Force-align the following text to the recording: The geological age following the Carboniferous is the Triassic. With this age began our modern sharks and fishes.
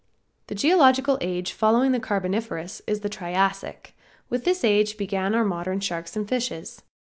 The 0.47 0.55
geological 0.55 1.19
age 1.21 1.53
following 1.53 1.91
the 1.91 1.99
Carboniferous 1.99 2.81
is 2.87 3.01
the 3.01 3.07
Triassic. 3.07 3.95
With 4.31 4.45
this 4.45 4.63
age 4.63 4.97
began 4.97 5.35
our 5.35 5.45
modern 5.45 5.79
sharks 5.79 6.15
and 6.15 6.27
fishes. 6.27 6.81